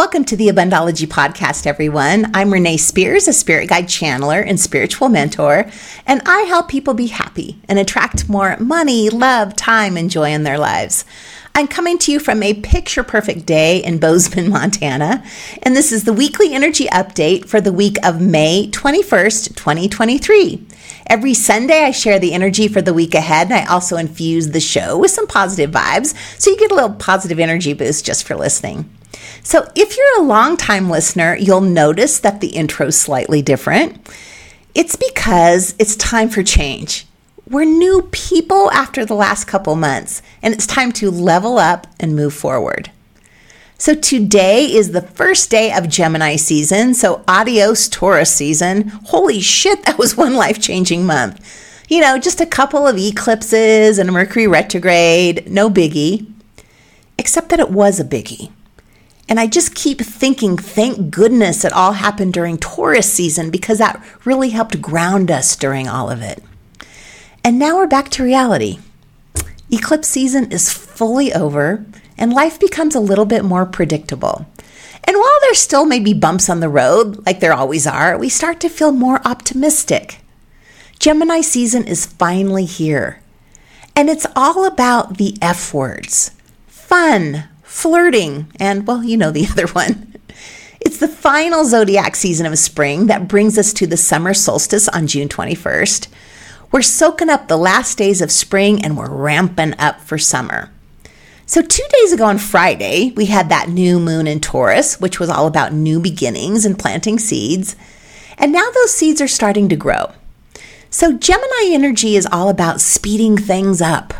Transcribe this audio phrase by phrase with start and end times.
[0.00, 2.30] Welcome to the Abundology Podcast, everyone.
[2.34, 5.70] I'm Renee Spears, a spirit guide channeler and spiritual mentor,
[6.06, 10.42] and I help people be happy and attract more money, love, time, and joy in
[10.42, 11.04] their lives.
[11.54, 15.22] I'm coming to you from a picture perfect day in Bozeman, Montana,
[15.62, 20.66] and this is the weekly energy update for the week of May 21st, 2023.
[21.08, 24.60] Every Sunday, I share the energy for the week ahead, and I also infuse the
[24.60, 28.34] show with some positive vibes so you get a little positive energy boost just for
[28.34, 28.88] listening.
[29.42, 34.06] So, if you're a long-time listener, you'll notice that the intro is slightly different.
[34.74, 37.06] It's because it's time for change.
[37.48, 42.14] We're new people after the last couple months, and it's time to level up and
[42.14, 42.90] move forward.
[43.78, 46.92] So, today is the first day of Gemini season.
[46.92, 48.88] So, adios Taurus season.
[49.06, 51.40] Holy shit, that was one life changing month.
[51.88, 56.30] You know, just a couple of eclipses and a Mercury retrograde, no biggie.
[57.16, 58.50] Except that it was a biggie.
[59.30, 64.04] And I just keep thinking, thank goodness it all happened during Taurus season because that
[64.24, 66.42] really helped ground us during all of it.
[67.44, 68.80] And now we're back to reality.
[69.70, 71.86] Eclipse season is fully over
[72.18, 74.46] and life becomes a little bit more predictable.
[75.04, 78.28] And while there still may be bumps on the road, like there always are, we
[78.28, 80.18] start to feel more optimistic.
[80.98, 83.22] Gemini season is finally here.
[83.94, 86.32] And it's all about the F words
[86.66, 90.14] fun, flirting, and well, you know the other one.
[90.80, 95.06] It's the final zodiac season of spring that brings us to the summer solstice on
[95.06, 96.08] June 21st.
[96.72, 100.70] We're soaking up the last days of spring and we're ramping up for summer.
[101.46, 105.28] So, two days ago on Friday, we had that new moon in Taurus, which was
[105.28, 107.76] all about new beginnings and planting seeds.
[108.38, 110.12] And now those seeds are starting to grow.
[110.90, 114.14] So, Gemini energy is all about speeding things up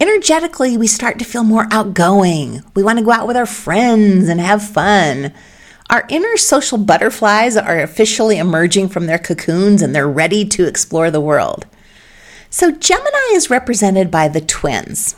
[0.00, 2.62] energetically, we start to feel more outgoing.
[2.74, 5.32] We want to go out with our friends and have fun.
[5.88, 11.10] Our inner social butterflies are officially emerging from their cocoons and they're ready to explore
[11.10, 11.66] the world.
[12.50, 15.16] So, Gemini is represented by the twins.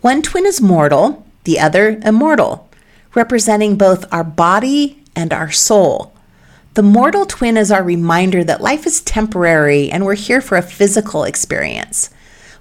[0.00, 2.68] One twin is mortal, the other immortal,
[3.14, 6.14] representing both our body and our soul.
[6.74, 10.62] The mortal twin is our reminder that life is temporary and we're here for a
[10.62, 12.10] physical experience.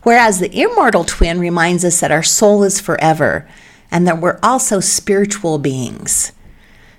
[0.04, 3.48] Whereas the immortal twin reminds us that our soul is forever
[3.92, 6.32] and that we're also spiritual beings.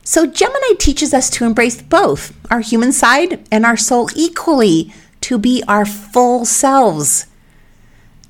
[0.03, 5.39] So Gemini teaches us to embrace both our human side and our soul equally to
[5.39, 7.27] be our full selves.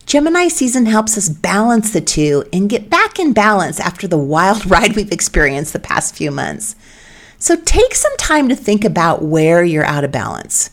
[0.06, 4.66] Gemini season helps us balance the two and get back in balance after the wild
[4.70, 6.75] ride we've experienced the past few months.
[7.38, 10.70] So take some time to think about where you're out of balance.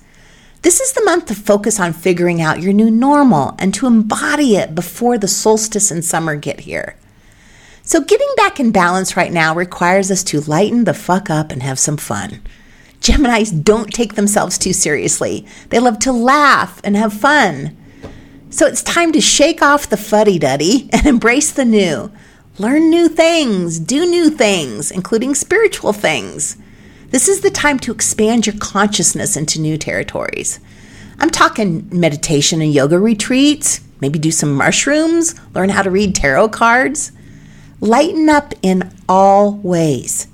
[0.63, 4.56] This is the month to focus on figuring out your new normal and to embody
[4.56, 6.95] it before the solstice and summer get here.
[7.84, 11.63] So, getting back in balance right now requires us to lighten the fuck up and
[11.63, 12.41] have some fun.
[13.00, 17.78] Geminis don't take themselves too seriously, they love to laugh and have fun.
[18.50, 22.12] So, it's time to shake off the fuddy duddy and embrace the new.
[22.57, 26.57] Learn new things, do new things, including spiritual things.
[27.09, 30.59] This is the time to expand your consciousness into new territories.
[31.19, 36.50] I'm talking meditation and yoga retreats, maybe do some mushrooms, learn how to read tarot
[36.50, 37.13] cards.
[37.79, 40.28] Lighten up in all ways,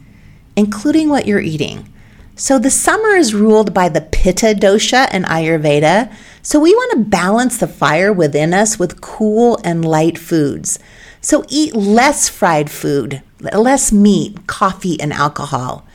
[0.55, 1.93] including what you're eating.
[2.35, 6.11] So, the summer is ruled by the Pitta dosha and Ayurveda.
[6.41, 10.79] So, we want to balance the fire within us with cool and light foods.
[11.21, 15.85] So, eat less fried food, less meat, coffee, and alcohol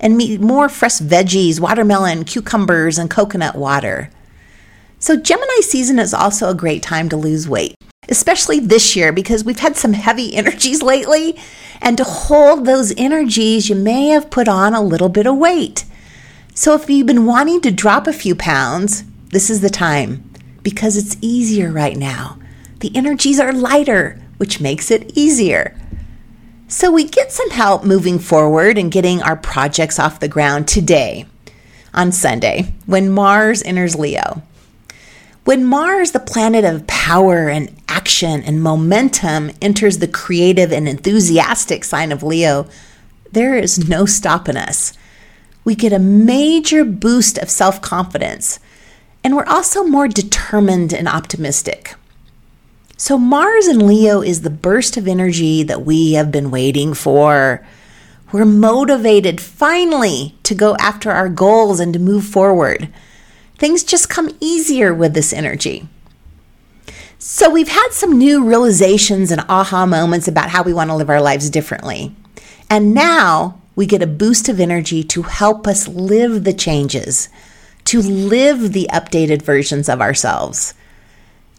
[0.00, 4.10] and meet more fresh veggies, watermelon, cucumbers, and coconut water.
[4.98, 7.76] So, Gemini season is also a great time to lose weight,
[8.08, 11.38] especially this year because we've had some heavy energies lately.
[11.80, 15.84] And to hold those energies, you may have put on a little bit of weight.
[16.54, 20.28] So, if you've been wanting to drop a few pounds, this is the time
[20.62, 22.38] because it's easier right now.
[22.80, 25.76] The energies are lighter, which makes it easier.
[26.70, 31.24] So we get some help moving forward and getting our projects off the ground today
[31.94, 34.42] on Sunday when Mars enters Leo.
[35.44, 41.84] When Mars, the planet of power and action and momentum, enters the creative and enthusiastic
[41.84, 42.68] sign of Leo,
[43.32, 44.92] there is no stopping us.
[45.64, 48.60] We get a major boost of self confidence,
[49.24, 51.94] and we're also more determined and optimistic.
[53.00, 57.64] So, Mars in Leo is the burst of energy that we have been waiting for.
[58.32, 62.92] We're motivated finally to go after our goals and to move forward.
[63.56, 65.86] Things just come easier with this energy.
[67.20, 71.08] So, we've had some new realizations and aha moments about how we want to live
[71.08, 72.16] our lives differently.
[72.68, 77.28] And now we get a boost of energy to help us live the changes,
[77.84, 80.74] to live the updated versions of ourselves,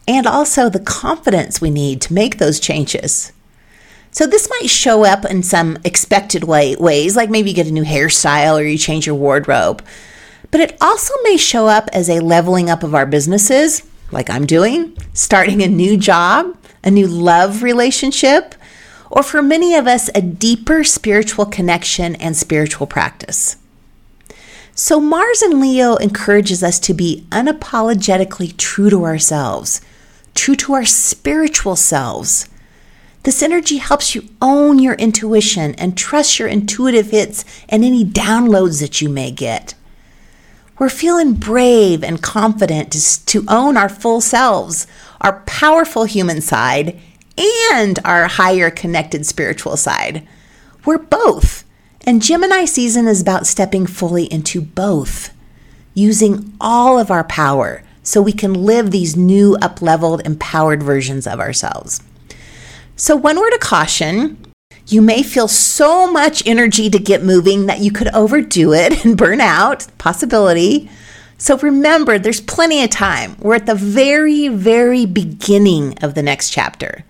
[0.08, 3.32] and also the confidence we need to make those changes.
[4.12, 7.72] So, this might show up in some expected way, ways, like maybe you get a
[7.72, 9.84] new hairstyle or you change your wardrobe.
[10.50, 14.46] But it also may show up as a leveling up of our businesses, like I'm
[14.46, 18.56] doing, starting a new job, a new love relationship,
[19.10, 23.56] or for many of us, a deeper spiritual connection and spiritual practice.
[24.74, 29.80] So, Mars and Leo encourages us to be unapologetically true to ourselves,
[30.34, 32.48] true to our spiritual selves
[33.22, 38.80] this energy helps you own your intuition and trust your intuitive hits and any downloads
[38.80, 39.74] that you may get.
[40.78, 44.86] We're feeling brave and confident to, to own our full selves,
[45.20, 46.98] our powerful human side,
[47.72, 50.26] and our higher connected spiritual side.
[50.86, 51.64] We're both.
[52.06, 55.34] And Gemini season is about stepping fully into both,
[55.92, 61.28] using all of our power so we can live these new, up leveled, empowered versions
[61.28, 62.02] of ourselves.
[62.96, 64.36] So, one word of caution
[64.88, 69.16] you may feel so much energy to get moving that you could overdo it and
[69.16, 70.90] burn out, possibility.
[71.38, 73.36] So, remember, there's plenty of time.
[73.38, 77.04] We're at the very, very beginning of the next chapter.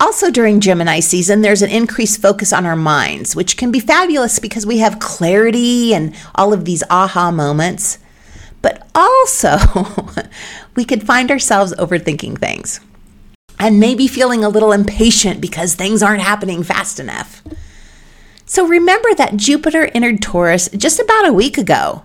[0.00, 4.40] Also, during Gemini season, there's an increased focus on our minds, which can be fabulous
[4.40, 7.98] because we have clarity and all of these aha moments.
[8.64, 9.58] But also,
[10.74, 12.80] we could find ourselves overthinking things
[13.58, 17.42] and maybe feeling a little impatient because things aren't happening fast enough.
[18.46, 22.04] So remember that Jupiter entered Taurus just about a week ago,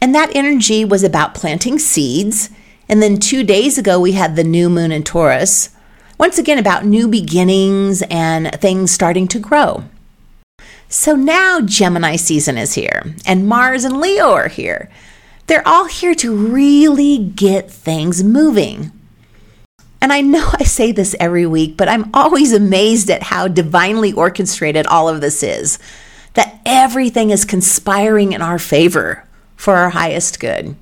[0.00, 2.48] and that energy was about planting seeds.
[2.88, 5.68] And then two days ago, we had the new moon in Taurus,
[6.16, 9.84] once again about new beginnings and things starting to grow.
[10.88, 14.88] So now Gemini season is here, and Mars and Leo are here.
[15.50, 18.92] They're all here to really get things moving.
[20.00, 24.12] And I know I say this every week, but I'm always amazed at how divinely
[24.12, 25.80] orchestrated all of this is.
[26.34, 29.26] That everything is conspiring in our favor
[29.56, 30.76] for our highest good.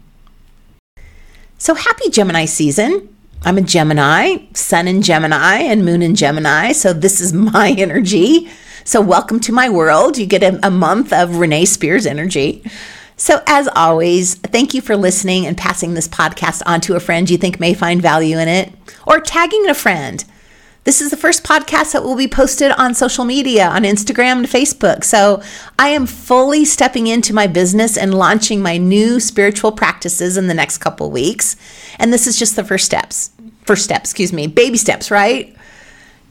[1.57, 3.09] So happy Gemini season.
[3.47, 6.73] I'm a Gemini, Sun in Gemini, and Moon in Gemini.
[6.73, 8.51] So this is my energy.
[8.85, 10.19] So welcome to my world.
[10.19, 12.63] You get a, a month of Renee Spears energy.
[13.21, 17.29] So, as always, thank you for listening and passing this podcast on to a friend
[17.29, 18.73] you think may find value in it
[19.09, 20.25] or tagging a friend.
[20.85, 24.47] This is the first podcast that will be posted on social media, on Instagram and
[24.47, 25.03] Facebook.
[25.03, 25.43] So
[25.81, 30.55] I am fully stepping into my business and launching my new spiritual practices in the
[30.55, 31.57] next couple weeks.
[31.99, 33.33] And this is just the first steps.
[33.65, 35.57] First step, excuse me, baby steps, right?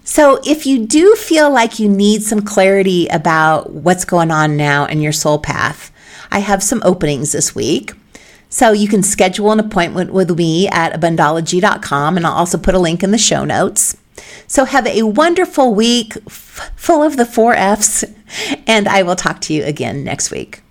[0.05, 4.85] So if you do feel like you need some clarity about what's going on now
[4.85, 5.91] in your soul path,
[6.31, 7.93] I have some openings this week.
[8.49, 12.79] So you can schedule an appointment with me at abundology.com, and I'll also put a
[12.79, 13.97] link in the show notes.
[14.47, 18.05] So have a wonderful week f- full of the four F's,
[18.67, 20.61] and I will talk to you again next week.